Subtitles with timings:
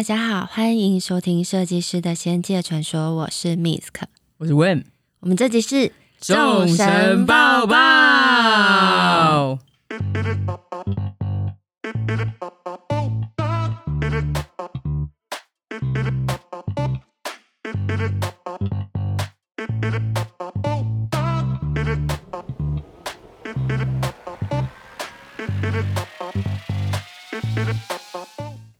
[0.00, 4.00] 大家好，欢迎收听《设计师的仙界传说》，我是 Misk，
[4.38, 4.86] 我是 Win，
[5.18, 9.58] 我们这集是众神抱抱。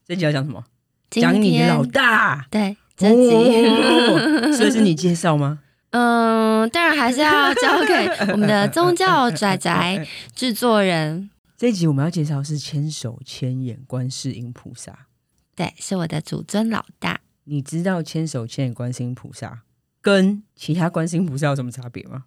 [0.07, 0.63] 这集要讲什么？
[1.11, 2.45] 讲你的老大。
[2.49, 5.59] 对，这集、哦、所以是你介绍吗？
[5.91, 11.29] 嗯，当然还是要交给我们的宗教宅宅制作人。
[11.57, 15.07] 这一集我们要介绍是千手千眼观世音菩萨。
[15.53, 17.19] 对，是我的祖尊老大。
[17.43, 19.63] 你知道千手千眼观世音菩萨
[20.01, 22.23] 跟其他观世音菩萨有什么差别吗？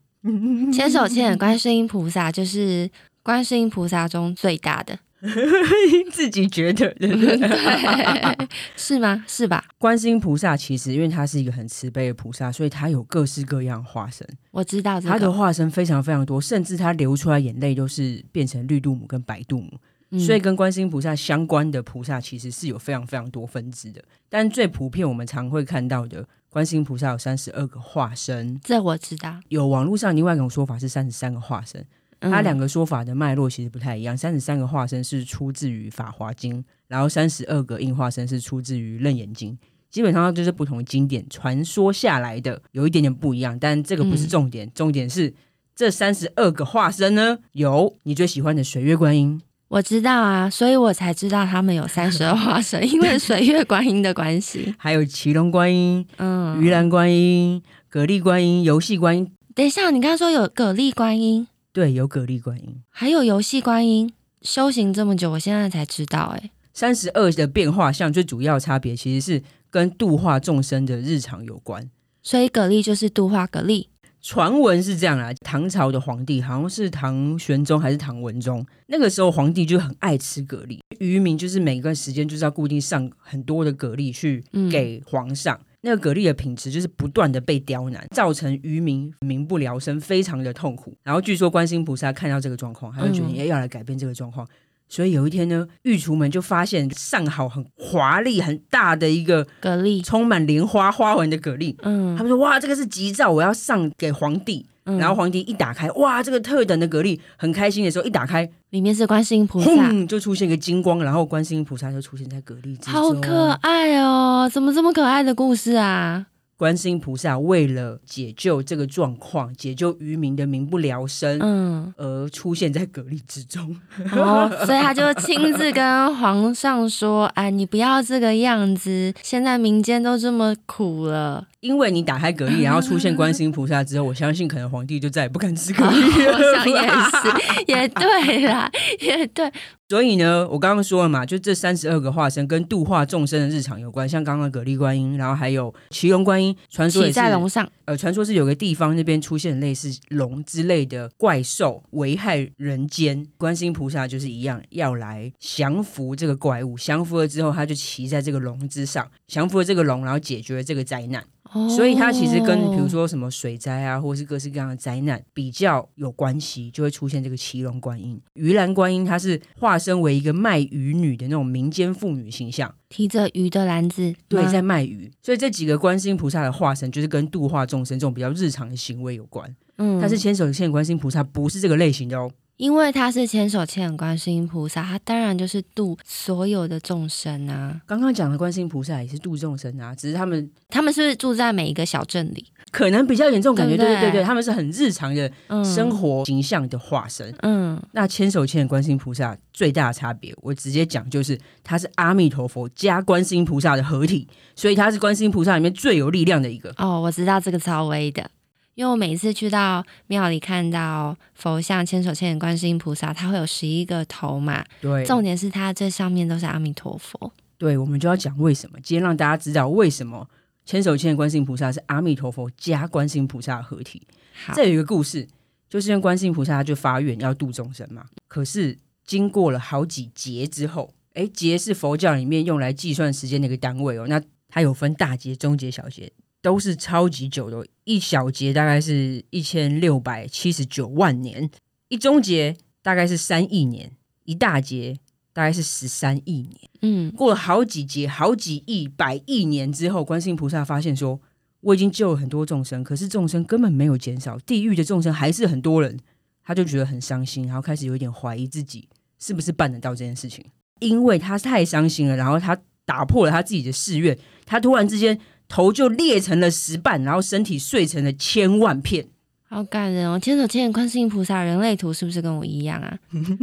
[0.73, 2.91] 千手千眼观世音菩萨就是
[3.23, 4.99] 观世音菩萨中最大的。
[6.13, 9.25] 自己觉得对， 是吗？
[9.27, 9.65] 是吧？
[9.79, 14.27] 观世音菩萨其实因为他是一个很慈悲的菩萨，所以他有各式各样化身。
[14.51, 19.71] 我知道、这个、他的化身非常非常多，甚至他流出来眼泪都是变成绿度母跟白度母、
[20.11, 24.05] 嗯，所以跟观世音菩萨相关的菩萨其实是有非常非常多分支的。
[24.29, 29.41] 但最普遍我们常会看到的观世音菩萨有三十二个化身，这我知道。
[29.49, 31.85] 有网络上另外一种说法是三十三个化身。
[32.31, 34.17] 它两个说法的脉络其实不太一样。
[34.17, 39.53] 三十三个化身是出自于《法华经》，然后三十二个应化身是出自于《楞严经》。
[39.91, 43.57] 基本上就是不同的经典传说下来的，有一点点不一样。
[43.59, 45.33] 但这个不是重点，嗯、重点是
[45.77, 49.41] 这三十二个化身呢，有你最喜欢的水月观音。
[49.69, 54.75] 我知道啊，所以我才知道他们有三十二化身， 因为水月观音的关系。
[54.79, 59.31] 还有骑龙观音、嗯，鱼篮观音、蛤蜊观音、游戏观音。
[59.55, 61.47] 等一下，你刚刚说有蛤蜊观音？
[61.75, 64.15] 对，有蛤蜊观音，还有游戏观音。
[64.43, 71.91] 修行这么久，我现在才知道，哎，三十二的变化像最主要差别其实是跟度化众生的日常有关。
[72.23, 73.89] 所以蛤蜊就是度化蛤蜊。
[74.23, 85.57] 传闻是这样啦，唐朝的皇帝好像是唐玄宗还是唐文宗，那个时候皇帝就很爱吃蛤蜊，渔民就是每个时间就是要固定上很多的蛤蜊去给皇上。
[85.57, 90.97] 嗯那个蛤蜊的品质就是不断的被刁难，造成渔民民不聊生，非常的痛苦。
[91.03, 94.47] 然后据说观世音菩萨看到这个状况，他就决定要来改变这个状况。
[94.47, 94.55] 嗯。
[94.87, 101.75] 所以有一天呢，御厨们就发现上好很华丽、很大的一个蛤蜊，充满莲花花纹的蛤蜊。
[101.83, 112.93] 嗯，他们说：“哇，这个是吉兆，我要上给皇帝。”然后皇帝一打开，哇，这个特等的蛤蜊，很开心的时候，一打开，里面是观世音菩萨，就出现一个金光，然后观世音菩萨就出现在蛤蜊之中。
[112.93, 114.49] 好可爱哦！
[114.53, 116.27] 怎么这么可爱的故事啊？
[116.57, 123.77] 观世音菩萨为了解救这个状况，解救渔民的民不聊生，嗯，而出现在蛤蜊之中。
[124.13, 136.37] 哦，所以他就亲自跟皇上说：“哎，你不要这个样子，现在民间都这么苦了。”因为你打开蛤蜊，然后出现观世音菩萨之后，我相信可能皇帝就再也不敢吃蛤蜊了。
[136.37, 139.51] 我想 也是，也对啦，也对。
[139.89, 147.71] 所以呢，我刚刚说了嘛，就这三十二个化身跟度化众生的日常有关，像刚刚的蛤蜊观音，然后还有奇龙观音，传说也在龙上。
[147.85, 153.27] 呃，传说是有个地方那边出现类似龙之类的怪兽，危害人间。
[153.37, 156.79] 观世音菩萨就是一样，要来降服这个怪物。
[156.79, 161.23] 降服了之后，他就骑在这个龙之上，降服了这个龙，然后解决了这个灾难。
[161.69, 175.11] 所以它其实跟比如说什么水灾啊，或是各式各样的灾难比较有关系，就会出现这个骑龙观音、鱼篮观音，它是化身为一个卖鱼女的那种民间妇女形象，提着鱼的篮子，对，在卖鱼。
[175.23, 179.55] 所以这几个观世音菩萨的化身，就是跟度化众生这种比较日常的行为有关。
[179.77, 182.31] 嗯，但是千手千眼观世音菩萨不是这个类型的哦。
[182.65, 187.79] 因为他是千手千眼观世音菩萨，他当然就是度所有的众生啊。
[187.85, 192.47] 刚刚讲的观世音菩萨也是度众生啊，只是他们他们是不是住在每一个小镇里？
[192.71, 195.31] 可能比较严重感觉，对对对对，他们是很日常的
[195.63, 197.35] 生活形象的化身。
[197.43, 206.73] 嗯，那千手千眼观世音菩萨最大的差别，我直接讲就是，他是阿弥陀佛加观世音菩萨的合体，所以他是观世音菩萨里面最有力量的一个。
[206.79, 208.31] 哦，我知道这个超威的。
[208.75, 214.65] 因为我每次去到庙里看到佛像，千手千眼观世音菩萨，它会有十一个头嘛。
[214.81, 217.33] 对，重点是它最上面都是阿弥陀佛。
[217.57, 218.79] 对，我们就要讲为什么。
[218.83, 220.29] 今天让大家知道为什么
[220.65, 224.03] 千手千眼观世音菩萨是阿弥陀佛加观世音菩萨的合体。
[224.45, 225.27] 好，这有一个故事，
[225.69, 228.05] 就是因为观世音菩萨他就发愿要度众生嘛。
[228.27, 234.07] 可是经过了好几劫之后，哎，劫是佛教里面用来计算时间的一个单位哦。
[234.09, 236.13] 那它有分大劫、中劫、小劫。
[236.43, 241.51] 都是超级久的，一小节大概是一千六百七十九万年，
[241.89, 243.93] 一中节大概是三亿年，
[244.25, 244.99] 一大节
[245.33, 246.71] 大概是十三亿年。
[246.83, 251.21] 嗯，过了好几节、好几亿、百亿年之后，观世音菩萨发现说，
[251.61, 255.99] 我已经救了很多众生，可是众生根本没有减少，地狱的众生还是很多人，
[256.43, 258.89] 他就觉得很伤心，然后开始有一点怀疑自己
[259.19, 260.45] 是不是办得到这件事情，
[260.81, 269.07] 因为他太伤心了，然后他打破了他自己的誓愿，他突然之间头就裂成了石瓣，然后身体碎成了千万片。
[269.47, 270.19] 好感人哦！
[270.19, 272.99] 千手千眼观世音菩萨人类图是不是跟我一样啊？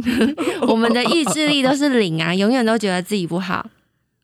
[0.68, 3.70] 我们的意志力都是零啊， 永远都觉得自己不好。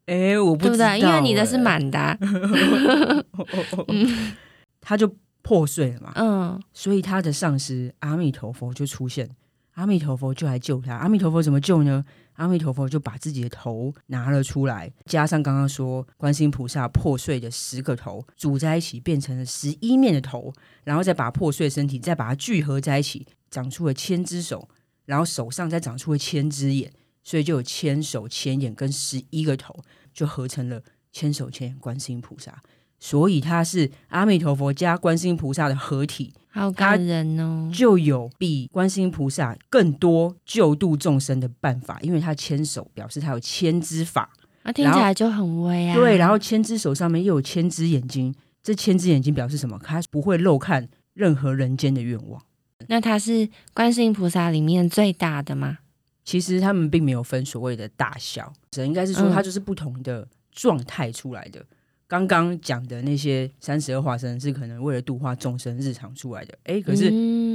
[0.04, 1.08] 哎、欸，我不知道、欸，对不对？
[1.08, 2.18] 因为你的是满的、啊
[3.88, 4.34] 嗯，
[4.82, 5.10] 他就
[5.40, 6.12] 破碎了嘛。
[6.16, 9.30] 嗯，所以他的上师阿弥陀佛就出现，
[9.78, 10.92] 阿弥陀佛就来救他。
[10.96, 12.04] 阿弥陀佛怎么救呢？
[12.32, 20.52] 阿弥陀佛就把自己的头拿了出来，加上刚刚说观世音菩萨破碎的十个头组在一起，变成了十一面的头，
[20.82, 24.68] 然后再把破碎身体再把它聚合在一起，长出了千只手，
[25.04, 26.92] 然后手上再长出了千只眼，
[27.22, 30.82] 所以就有千手千眼跟十一个头，就合成了
[31.12, 32.60] 千手千眼观世音菩萨。
[32.98, 36.32] 所以它是阿弥陀佛加观世音菩萨的合体。
[36.50, 37.70] 好感人哦！
[37.72, 44.28] 就有比观世音菩萨更多救度众生的办法，因为他牵手表示他有千只法，
[44.64, 45.94] 啊，听起来就很威啊。
[45.94, 49.78] 对，然后千只手上面又有千只眼睛，这千只眼睛表示什么？
[49.84, 52.42] 他不会漏看任何人间的愿望。
[52.88, 55.78] 那他是观世音菩萨里面最大的吗？
[56.24, 61.60] 其实他们并没有分所谓的大小，只应该是说他就是不同的状态出来的。
[61.60, 61.66] 嗯
[62.08, 67.10] 刚刚讲的那些三十二化身是可能为了度化众生日常出来的，哎，可是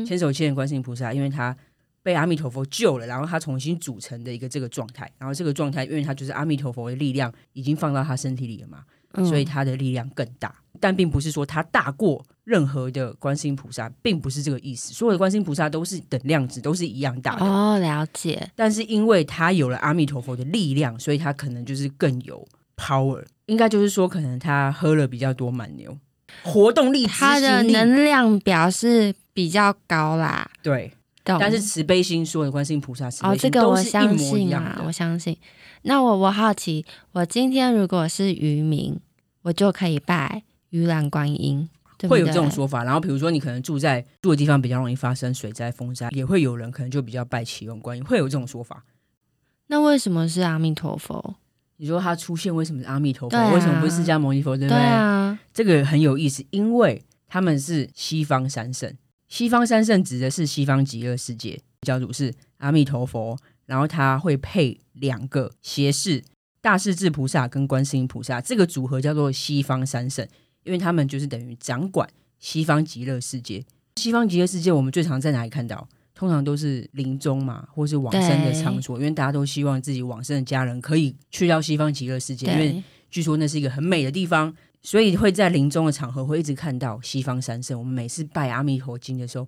[0.05, 1.57] 千手千眼观世音菩萨，因为他
[2.03, 8.85] 被阿弥陀佛救了，然后他重新组成的一个这个状态，然后这个状态，因为他就是阿弥陀佛的力量已经放到他身体里了嘛，
[9.25, 14.94] 所以他的力量更大，但并不是说他大过任何的观世音菩萨，并不是这个意思。
[14.94, 17.45] 所有的观世音菩萨都是等量子，都是一样大的。
[17.45, 18.51] 哦，了解。
[18.53, 22.47] 但是因为他有了阿弥陀佛的力量，所以他可能就是更有
[22.83, 23.24] power。
[23.45, 25.97] 应该就是说，可能他喝了比较多满牛，
[26.44, 30.50] 活动力、他的能量表示比较高啦。
[30.62, 30.94] 对，
[31.24, 35.38] 但是慈悲心说的观世音菩萨慈悲心哦，这个我相信啊，我相信。
[35.81, 38.97] 那我我好奇，我今天如果是渔民，
[39.41, 42.09] 我就可以拜鱼篮观音，对对？
[42.09, 42.85] 会有这种说法。
[42.85, 48.85] 然后比如说，你可能住在住的地方比较容易发生水灾、风灾，也会有人可能就比较拜启用观音，会有这种说法。
[49.68, 51.35] 那为什么是阿弥陀佛？
[51.77, 53.37] 你说他出现为什么是阿弥陀佛？
[53.37, 54.55] 啊、为什么不是释迦牟尼佛？
[54.55, 54.79] 对不对？
[54.79, 58.95] 对啊，这个很有意思，因为他们是西方三圣。
[59.27, 66.23] 西方三圣指的是西方极乐世界，教主是阿弥陀佛，然后他会配两个胁侍，
[66.61, 70.27] 大势至菩萨跟观世音菩萨，这个组合叫做西方三圣，
[70.63, 72.07] 因为他们就是等于掌管
[72.39, 73.65] 西方极乐世界。
[73.95, 75.87] 西方极乐世界我们最常在哪里看到？
[76.23, 82.81] 通常都是临终嘛，或是往生的场所，因为大家都希望自己往生的家人可以去到西方极乐世界，因为
[83.11, 87.77] 据说那是一个很美的地方，所以会在临终的场合会一直看到西方三圣。
[87.77, 89.45] 我们每次拜阿弥陀经的时候，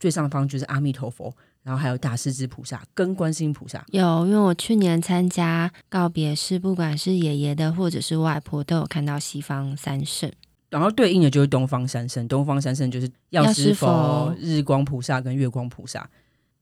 [0.00, 1.32] 最上方就是阿弥陀佛，
[1.62, 3.84] 然后还有大势至菩萨跟观世音菩萨。
[3.92, 10.28] 有，因为我去年参加告别式，不管是爷爷的或者是外婆，都有看到西方三圣。
[10.70, 16.08] 然后对应的就是东方三圣，东方三圣就是药师佛、日光菩萨跟月光菩萨。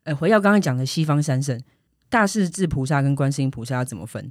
[0.04, 1.58] 呃，回到刚刚讲的西方三圣，
[2.10, 4.30] 大势至菩萨跟观世音菩萨要怎么分？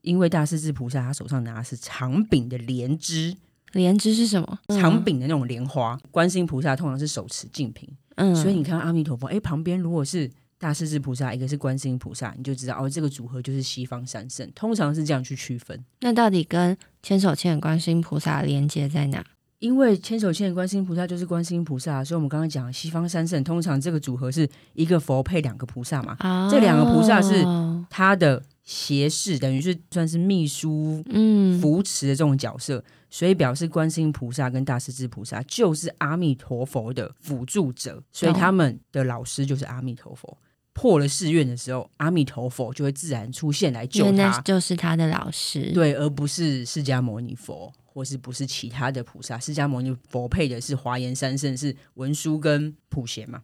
[0.00, 3.36] 因为大势至菩萨他手上拿的是长柄的莲枝，
[3.72, 4.58] 莲枝是什么？
[4.68, 5.94] 长柄的那种莲花。
[5.94, 10.30] 嗯、观世音菩萨通常是手持净瓶，嗯，所以你看阿弥陀佛，哎，旁边如果是
[10.64, 15.78] 大势至菩萨，一个是观世音菩萨，你就知道哦，这个组合就是西方三圣，通常是这样去区分。
[16.00, 19.22] 那到底跟千手千眼观世音菩萨连接在哪？
[19.58, 26.16] 因为千手千眼观世音菩萨就是观世音菩萨，所以我们刚刚讲西方三圣，通常这个组合是一个佛配两个菩萨嘛。
[26.20, 27.44] 哦、这两个菩萨是
[27.90, 40.34] 他的胁侍，等于是算是秘书、嗯，扶持的这种角色，所以表示观世音菩萨跟大势至菩萨就是阿弥陀佛的辅助者，所以他们的老师就是阿弥陀佛。
[40.74, 47.72] 破了誓愿的时候，阿弥陀佛就会自然出现来救他，那就是他的老师，对，而不是释迦牟尼佛。
[47.94, 49.38] 或是不是其他的菩萨？
[49.38, 53.42] 释迦牟尼佛配的是华严三圣，是文殊跟普贤嘛？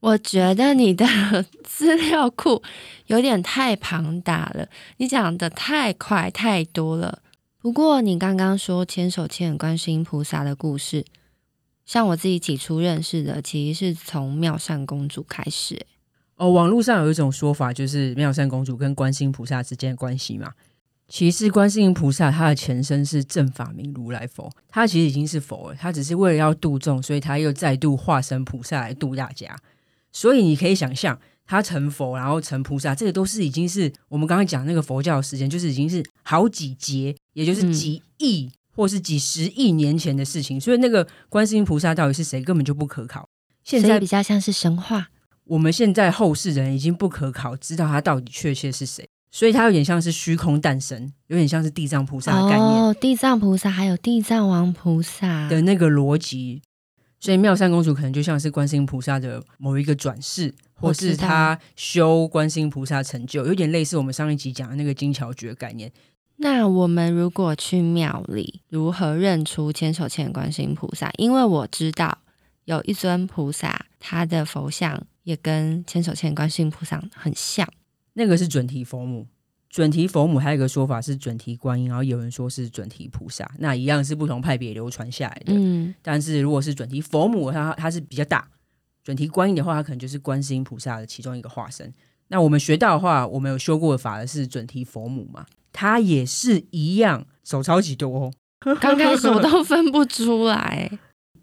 [0.00, 1.06] 我觉得你的
[1.64, 2.62] 资料库
[3.06, 4.68] 有点太庞大了，
[4.98, 7.22] 你讲的太快太多了。
[7.56, 11.02] 不过你刚刚说千手千眼观世音菩萨的故事，
[11.86, 15.86] 像我自己起初认识的，其实是从妙善公主开始。
[16.36, 20.52] 哦，网络上有一种说法，就是妙善公主跟观世音菩萨之间的关系嘛。
[21.08, 29.56] 其实观世音菩萨他的前身是正法明如来佛，他其实已经是佛了，他只是为了要度众，所以他又再度化身菩萨来度大家。
[30.12, 40.60] 所以你可以想象，他成佛，然后成菩萨，这个都是已经是我们刚刚讲那个佛教的时间，就是已经是好几劫，也就是几亿、嗯、或是几十亿年前的事情。
[40.60, 43.28] 所以那个观世音菩萨到底是谁，根本就不可考。
[43.62, 45.08] 现在比较像是神话。
[45.46, 49.08] 我们现在后世人已经不可考，知道他到底确切是谁。
[49.30, 52.62] 所以他有点像是虚空诞生，有点像是地藏菩萨的概念。
[52.62, 56.62] 哦，地藏菩萨还有地藏王菩萨的那个逻辑。
[57.18, 60.54] 所以妙善公主可能就像是观世音菩萨的某一个转世。
[60.78, 65.90] 或是他修观世音菩萨成就，有点类似我们上一集讲的那个金桥诀概念。
[66.36, 71.10] 那我们如果去庙里，如何认出千手千眼观世音菩萨？
[71.16, 72.18] 因为我知道
[72.66, 77.68] 有一尊菩萨，他的佛像也跟千手千眼观世音菩萨很像。
[78.12, 79.26] 那个是准提佛母，
[79.68, 85.52] 准提佛母还有一个说法是准提观音，然后有人说是准提菩萨，那一样是不同派别流传下来的。
[85.52, 88.48] 嗯，但是如果是准提佛母，它它是比较大。
[89.02, 91.92] 准提观音的话，它可能就是观世音菩萨的其中一个化身。
[92.28, 95.44] 那我们学到的话，我们有修过的法的是准提佛母嘛？
[95.72, 98.32] 它也是一样，手超级多哦。
[98.80, 100.90] 刚开始我都分不出来。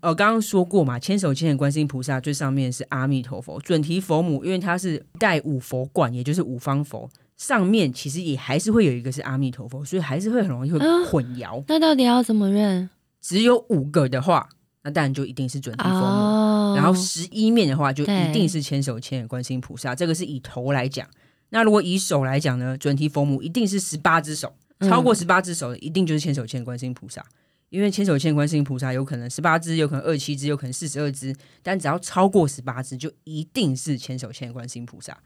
[0.03, 11.55] 呃，刚刚说过嘛，千手千眼观世音菩萨最上面是阿弥陀佛，准提佛母，因为它是带五佛冠，也就是五方佛，上面其实也还是会有一个是阿弥陀佛，所以还是会很容易会混淆。
[11.59, 12.89] 呃，那到底要怎么认？
[13.21, 14.49] 只有五个的话。
[14.85, 19.95] 那当然就一定是准提佛母，哦、然后十一面的话就一定是千手千眼观世音菩萨。
[19.95, 21.07] 对这个是以头来讲。
[21.51, 22.77] 那如果以手来讲呢？
[22.77, 27.23] 准提佛母一定是十八只手，超过十八只手的一定就是千手千眼观世音菩萨。
[27.73, 35.17] 嗯、因为千手千眼观世音菩萨有可能十八只，有可能二七只，有可能四十二只，但只要超过十八只，就一定是千手千眼观世音菩萨。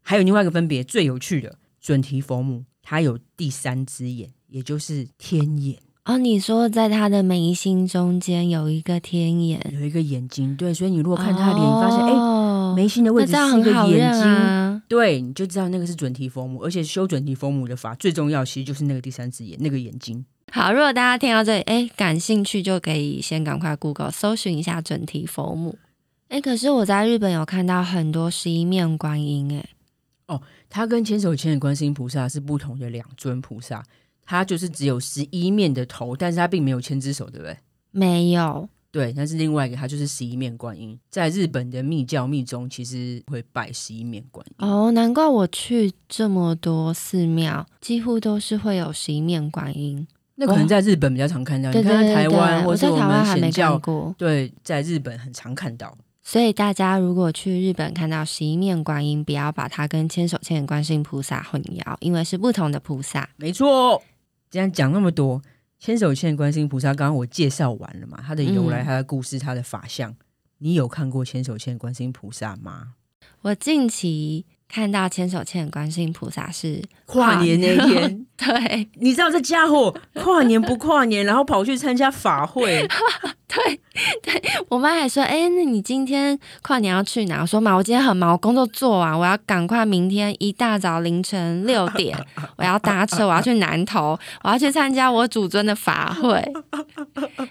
[0.00, 5.78] 还有另外一个分别，最有趣的准提佛母，它有第三只眼，也就是天眼。
[6.04, 20.24] 哦，你说在他的眉心中间有一个天眼，有一个眼睛，对，所以你如果看他的脸，你发现哎、哦，眉心的位置是一个眼睛，啊、对，你就知道那个是准提佛母，而且修准提佛母的法最重要，其实就是那个第三只眼，那个眼睛。
[20.52, 25.78] 好，如果大家听到这里，哎，感兴趣就可以先赶快 Google 搜寻一下准提佛母。
[26.28, 29.68] 哎，可是我在日本有看到很多十一面观音，哎，
[30.26, 33.84] 哦，他跟千手千眼观世音菩萨是不同的两尊菩萨。
[34.28, 37.56] 它就是只有十一面的头，但是它并没有千只手，对不对？
[37.92, 38.68] 没有。
[38.90, 40.98] 对，那是另外一个，它就是十一面观音。
[41.08, 44.54] 在日本的密教密宗，其实会拜十一面观音。
[44.66, 50.04] 哦，难怪我去这么多寺庙，几乎都是会有十一面观音。
[50.36, 53.80] 那可能在日本比较常看到，哦、你看台湾，或者我们显教，
[54.16, 55.96] 对，在日本很常看到。
[56.22, 63.28] 所以大家如果去日本看到十一面观音，不要把它跟千手千眼观世音菩萨混淆，因为是不同的菩萨。
[63.36, 64.02] 没错。
[64.50, 65.40] 既然讲那么多，
[65.78, 68.22] 千手千眼观世音菩萨，刚刚我介绍完了嘛？
[68.26, 70.16] 它的由来、它的故事、它的法相，嗯、
[70.58, 72.94] 你有看过千手千眼观世音菩萨吗？
[73.42, 82.86] 我近期看到千手千眼观世音菩萨是跨年那天， 对，你知道这家伙跨年不跨年，然后跑去参加法会。
[83.48, 83.80] 对，
[84.22, 92.18] 对我妈还说：“哎、欸，那你今天跨年要去哪？”我说：“妈，我今天很忙，我工作做完，我要赶快明天一大早凌晨六点，
[92.56, 96.32] 我要搭车，我要去南投，我要去参加我祖尊的法会。”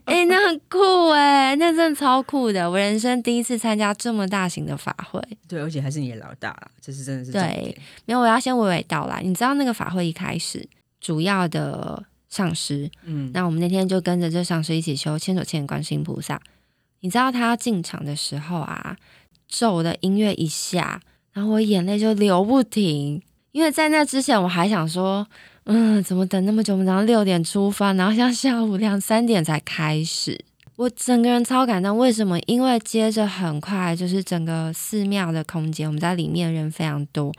[0.03, 5.21] 哎、欸，那很酷哎，那真的超酷的，我人生第一次参加这么大型的法会。
[5.47, 7.75] 对，而且还是你的老大，这是真的是对。
[8.05, 9.21] 没有，我要先娓娓道来。
[9.23, 10.67] 你知道那个法会一开始
[10.99, 12.03] 主要的。
[12.29, 16.41] 上师，嗯，那我们那天就跟着这上师一起修千手千眼观世音菩萨。
[17.01, 18.97] 你知道他进场的时候啊，
[19.47, 20.99] 咒的音乐一下，
[21.33, 23.21] 然后我眼泪就流不停。
[23.51, 25.25] 因为在那之前我还想说，
[25.65, 26.73] 嗯，怎么等那么久？
[26.73, 30.43] 我们早上六点出发，然后像下午两三点才开始。
[30.75, 31.97] 我整个人超感动。
[31.97, 32.39] 为什么？
[32.47, 37.31] 因为接着很快就是整个寺庙的空间，我们在里面人非常多，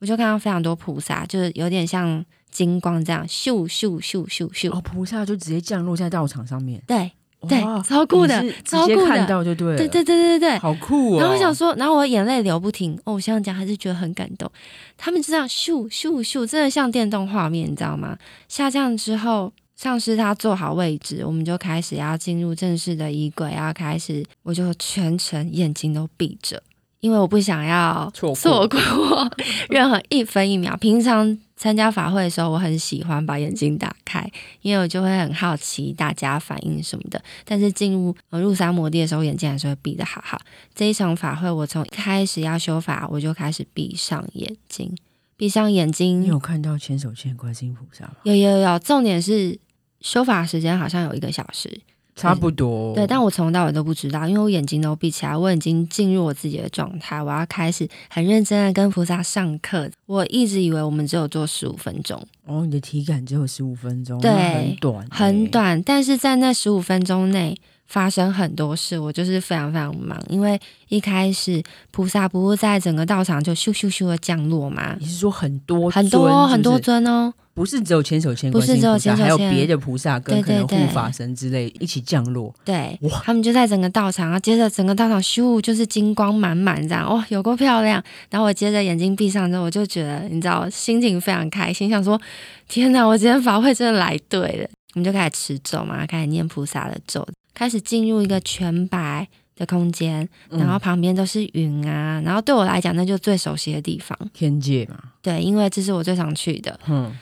[0.00, 2.24] 我就看到非常多菩萨，就是有点像。
[2.54, 6.80] 金光这样咻咻咻咻咻，哦，菩萨就直接降落在道场上面。
[6.86, 7.10] 对
[7.48, 11.18] 对，超酷的，超酷的，看到就对，对对对对对，好酷哦。
[11.18, 12.98] 然后我想说，然后我眼泪流不停。
[13.04, 14.50] 哦，我想讲还是觉得很感动。
[14.96, 18.16] 他们就这样咻咻咻，真的像电动画面，你知道吗？
[18.48, 26.62] 下降之后，上师他坐好位置，我们就开始要进入正式的仪轨，要开始，我就全程眼睛都闭着，
[27.00, 28.80] 因为我不想要错过
[29.68, 30.74] 任何一分一秒。
[30.78, 31.36] 平常。
[31.64, 34.30] 参加法会的时候，我很喜欢把眼睛打开，
[34.60, 37.18] 因为我就会很好奇大家反应什么的。
[37.42, 40.38] 但是进入入三摩地的时候，眼睛还是会闭的好好。
[40.74, 44.94] 这一场法会，我从一开始要修法，我就开始闭上眼睛，
[45.38, 46.20] 闭上眼睛。
[46.20, 48.16] 你有看到千手千眼观世音菩萨吗？
[48.24, 49.58] 有有有，重点是
[50.02, 51.80] 修法时间好像有一个小时，
[52.16, 52.94] 差不多。
[52.94, 59.90] 对，但我从头到尾都不知道，因为我眼睛都闭起来，我已经进入我自己的状态，我要开始很认真的跟菩萨上课。
[60.06, 62.20] 我一直以为我们只有做十五分钟。
[62.46, 65.82] 哦，你的体感只有十五分钟，对，很短，很短。
[65.82, 67.56] 但是在那十五分钟内。
[67.86, 74.96] 发生很多事，我就是非常非常忙，因为一开始菩萨不是在整个道场就咻咻咻的降落吗？
[74.98, 77.32] 你是说很多很多很多尊哦？
[77.54, 82.52] 不是只有千手千，不是只有千手千，还有别的菩萨跟可能护法神之类一起降落。
[82.64, 88.02] 对，哇，他们就在整个道场，然后接着整个道场咻就是金光满满这样，哇，有够漂亮。
[88.28, 92.20] 然后我接着眼睛闭上之后，我就觉得你知道，心情非常开心，想说
[92.68, 94.68] 天哪，我今天法会真的来对了。
[94.94, 97.26] 我们就开始持咒嘛，开始念菩萨的咒。
[97.52, 104.98] 开始进入一个全白的空间，然后旁边都是云啊，然后对我来讲，那就最熟悉的地方，天界嘛。
[105.22, 106.78] 对，因为这是我最常去的。
[106.88, 107.16] 嗯，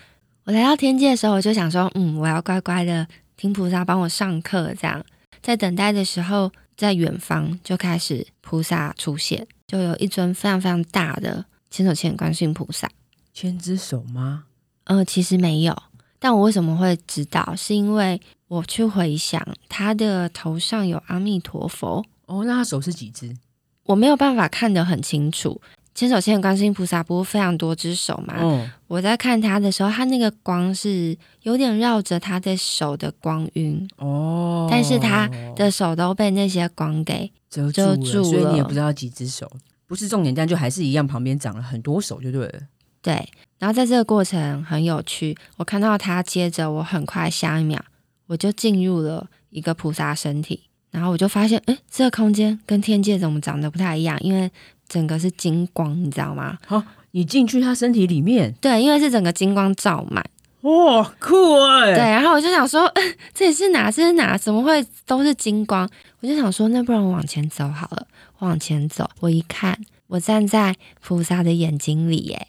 [0.44, 3.06] 我来到天界的时候，我就想说，嗯，我要乖乖的
[3.36, 4.74] 听菩萨帮我上课。
[4.74, 5.04] 这样，
[5.40, 12.90] 在等待的时候，在远方就开始菩萨出现，就有一尊非常非常大的千手千眼观世音菩萨。
[13.32, 14.44] 千只手吗？
[14.84, 15.80] 呃，其实没有。
[16.18, 17.54] 但我为什么会知道？
[17.56, 23.36] 是因为我去回想他的头上有阿弥陀佛哦，那他手是几只？
[23.84, 25.60] 我没有办法看得很清楚。
[25.94, 28.34] 千手千眼观世音菩萨不是非常多只手嘛？
[28.38, 39.50] 嗯，我在看他的时候，他那个光是有点绕着他的手的光晕哦，但是他的手都被那些光给遮住了，所以你也不知道几只手，
[39.86, 42.60] 不是重点，但就还是一样，旁边长了很多手，就对了。
[43.02, 47.84] 对，然后在这个过程很有趣，我看到他接着，我很快下一秒
[48.28, 54.16] 我就进入了一个菩萨身体，然后我就发现，哎，这个空间跟天界怎么长得不太一样？
[54.20, 54.50] 因为
[54.92, 56.58] 整个是金光，你知道吗？
[56.66, 56.82] 好，
[57.12, 60.22] 你进去他身体里面，对，因为是整个金光照满，
[60.60, 61.94] 哇，酷哎！
[61.94, 62.92] 对，然后我就想说，
[63.32, 63.90] 这里是哪？
[63.90, 64.36] 这是哪？
[64.36, 65.88] 怎么会都是金光？
[66.20, 68.06] 我就想说，那不然我往前走好了，
[68.40, 72.48] 往前走，我一看，我站在菩萨的眼睛里，耶。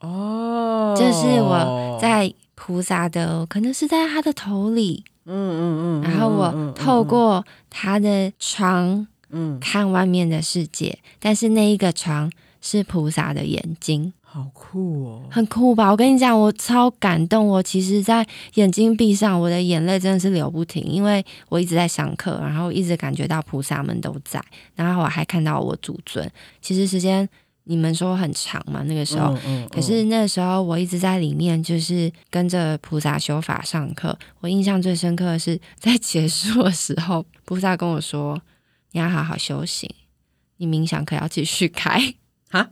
[0.00, 15.90] 哦，这是我在菩萨的，可能是在他的头里，嗯嗯嗯，然后我透过他的窗，嗯，看外面的世界，但是那一个床是菩萨的眼睛，好酷哦，很酷吧？
[15.90, 24.42] 我跟你讲，我超感动，我其实，在眼睛闭上，我的眼泪真的是流不停，因为我一直在上课，然后一直感觉到菩萨们都在，
[24.74, 27.28] 然后我还看到我祖尊，其实时间。
[27.68, 28.84] 你们说很长嘛？
[28.84, 34.16] 那个时候，嗯嗯、可是那个时候我一直在里面，就是跟着菩萨修法上课。
[34.38, 38.40] 我印象最深刻的是，在结束的时候，菩萨跟我说
[38.96, 39.90] ：“你要好好修行，
[40.56, 42.14] 你冥想课要继续开。”
[42.48, 42.70] 哈，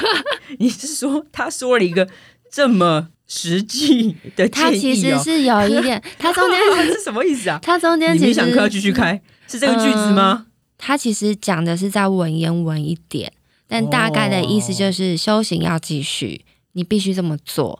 [0.58, 2.08] 你是说他说了一个
[2.50, 4.48] 这么实际的哦？
[4.50, 6.58] 他其实是有一点， 他中间
[6.94, 7.58] 是什么意思啊？
[7.60, 10.46] 他中间冥想课要继续开，是这个句子吗？
[10.46, 13.30] 嗯、他其实讲的是在文言文一点。
[13.68, 17.76] 但大概的意思就是修行要继续，你必须这么做。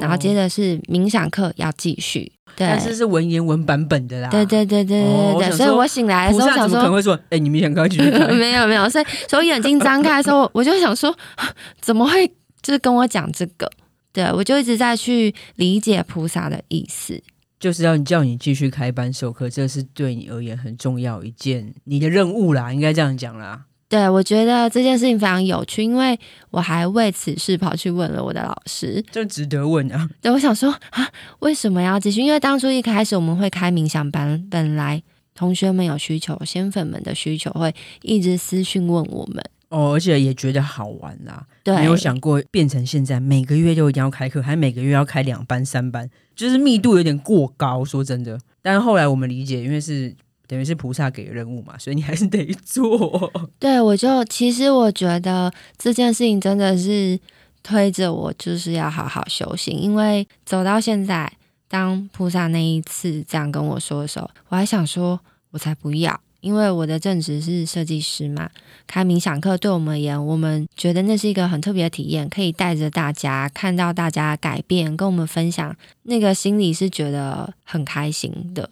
[0.00, 4.28] 然后接着是冥想课要继续，对，但是是文言文版本的啦。
[4.30, 8.10] 对对对对对对，所以我醒来的时候想说，可能会说，哎，你们想课要继续。
[8.36, 11.14] 没有没有，所以所以眼睛张开的时候， 我就想说，
[11.80, 12.26] 怎么会
[12.62, 13.70] 就是跟我讲这个？
[14.12, 17.22] 对，我就一直在去理解菩萨的意思，
[17.60, 23.66] 就是要叫你继续开班授课，这是对你而言很重要一件你的任务啦，应该这样讲啦。
[23.88, 26.18] 对，我觉得这件事情非常有趣，因为
[26.50, 30.06] 我还为此事跑去问了我的老师，这值得问啊。
[30.20, 32.20] 对，我想说啊，为什么要继续？
[32.20, 35.02] 因为当初一开始我们会开冥想班，本来
[35.34, 41.46] 同学们有需求，仙粉们的需求会一直私讯问我们哦，而且也觉得好玩啦。
[41.64, 47.82] 对，没有想过变成现在每个月都一定要开课，还每个月要开两班、三班，就是密度有点过高。
[47.82, 50.14] 说真的，但是后来我们理解，因为是。
[50.48, 53.30] 等于是菩萨给任务嘛，所以你还是得做。
[53.60, 57.20] 对，我就其实我觉得这件事情真的是
[57.62, 59.78] 推着我，就是要好好修行。
[59.78, 61.30] 因为走到现在，
[61.68, 68.48] 当菩萨那一次这样跟我说的时候，我还想说，我才不要，因为我的正职是设计师嘛。
[68.86, 78.70] 开冥想课对我们而言，我们觉得那是一个很特别的体验，可以带着大家看到大家改变，跟我们分享，那个心里是觉得很开心的。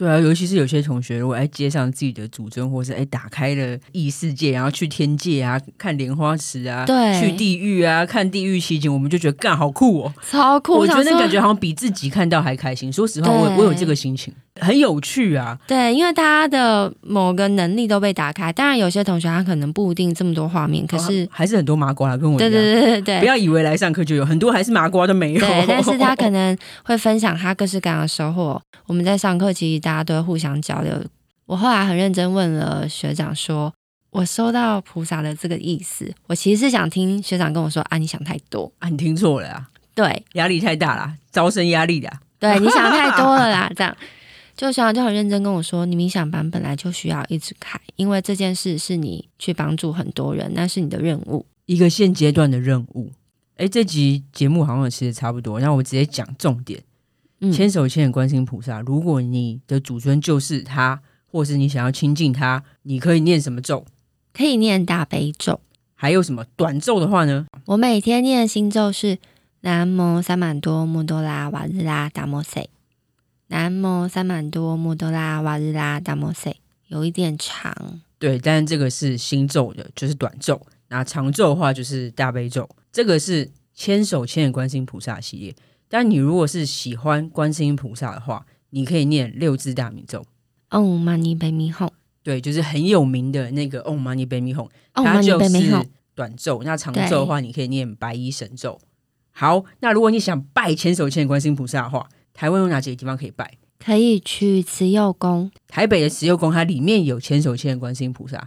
[0.00, 10.72] 对啊，尤其是有些同学，如果哎接上自己的主尊，或是哎打开了异世界，然后去天界啊，看莲花池啊，对，去地狱啊，看地狱奇景，我们就觉得干好酷哦，超酷！
[10.78, 12.90] 我觉得那感觉好像比自己看到还开心。
[12.90, 14.32] 说实话，我我有这个心情。
[14.58, 15.58] 很有趣啊。
[15.66, 18.52] 对，因为大家的某个能力都被打开。
[18.52, 22.50] 当然，有些同学他可能不一定这么多画面，可是、哦、还是很多麻瓜跟我一样。
[22.50, 25.40] 对对对对对，不要以为来上课就有很多，还是麻瓜都没有。
[25.40, 28.60] 对，但是 他可能会分享他各式各样的收获。
[28.86, 30.92] 我们在上课，其实大家都会互相交流。
[31.46, 33.72] 我后来很认真问了学长说。
[34.12, 42.10] 我收到菩萨的这个意思，我其实是想听学长跟我说啊，你想太多啊，你听错了啊，对，压力太大了，招生压力的，
[42.40, 43.96] 对，你想太多了啦，这样，
[44.60, 53.10] 就学长就很认真跟我说，你冥想班本来就需要一直开，因为这件事是你去帮助很多人，那是你的任务，一个现阶段的任务。
[53.56, 56.78] 哎，这集节目好像其实差不多，那我直接讲重点，
[57.40, 61.00] 嗯，千手千眼观世音菩萨，如果你的祖尊就是他，
[61.32, 63.86] 或是你想要亲近他，你可以念什么咒？
[64.34, 65.58] 可以念大悲咒，
[65.94, 67.46] 还有什么短咒的话呢？
[67.64, 69.16] 我每天念的心咒是
[69.62, 72.68] 南无三满多摩多拉瓦日拉达摩塞，
[73.50, 78.00] 南摩三满多摩多拉瓦日拉达摩塞，有一点长。
[78.16, 80.60] 对，但是这个是新咒的，就是短咒。
[80.88, 85.54] 那长咒的话就是大悲咒，这个是千手千眼观世音菩萨系列。
[85.88, 90.24] 但你如果是喜欢观世音菩萨的话，你可以念六字大明咒。
[90.70, 91.90] Om Mani Padme Hum
[92.22, 96.62] 对，就是很有名的那个 Om Mani Padme Hum，它就是短咒。
[96.62, 98.80] 那长咒的话，你可以念白衣神咒。
[99.32, 102.08] 好，那如果你想拜千手千眼观世音菩萨的话，
[102.40, 103.52] 台湾有哪几个地方可以拜？
[103.78, 108.42] 可以去慈幼宫，台北的慈幼宫，它里面有千手千眼观世音菩萨，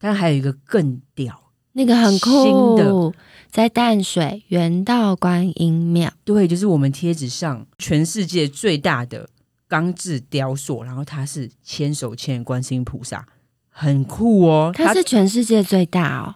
[0.00, 2.28] 但还有一个更屌，那个很酷，
[2.76, 3.12] 新的
[3.48, 6.12] 在淡水元道观音庙。
[6.24, 9.28] 对，就是我们贴纸上全世界最大的。
[9.68, 13.26] 钢制雕塑，然后它是千手千眼观世音菩萨，
[13.68, 14.72] 很酷哦。
[14.74, 16.34] 它是全世界最大哦，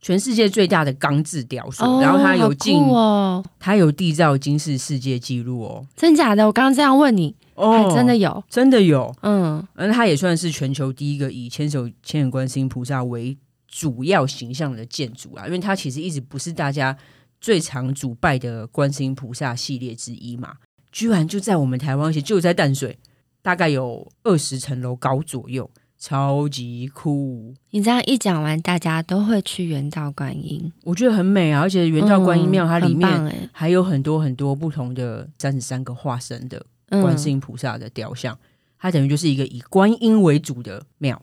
[0.00, 5.86] 全世界最大的钢制雕塑，哦、然后它有进哦，它有缔造金氏世界纪录哦。
[5.94, 6.46] 真假的？
[6.46, 13.36] 我刚刚这样问你，哦，真的有，真的有，嗯，那它也算是全球第一个以千手千眼观世音菩萨为
[13.68, 16.96] 主要形象的建筑啊，因为它其实一直不是大家
[17.40, 20.54] 最常主拜的观世音菩萨系列之一嘛。
[20.90, 22.98] 居然就在我们台湾，而且就在淡水，
[23.42, 27.54] 大概有二十层楼高左右，超级酷！
[27.72, 31.60] 你这样一讲完，大家都会去元道观音，我觉得很美啊！
[31.60, 38.38] 而且元道观音庙它里面还有很多很多不同的三十三个化身的观世音菩萨的雕像，嗯、
[38.78, 41.20] 它等于就是一个以观音为主的庙。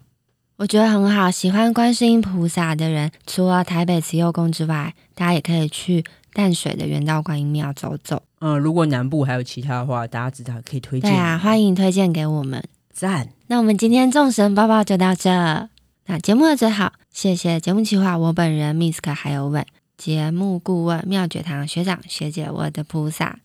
[0.58, 8.22] 我觉得很好，喜欢观世音菩萨的人，除了台北慈幼宫之外，大家也可以去淡水的元道观音庙走走。
[8.42, 11.12] 嗯，如果南部还有其他的话，大家知道可以推荐。
[11.12, 12.63] 对啊，欢迎推荐给我们。
[12.98, 13.30] 赞。
[13.48, 15.70] 那我们今天众神抱抱就到这。
[16.08, 19.66] 那节目的最好，谢谢节目企划我本人 Misk 还有问
[19.98, 23.40] 节目顾问妙觉堂学长学姐我的菩萨。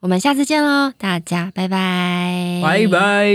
[0.00, 3.28] 我们下次见喽，大家拜拜，拜拜。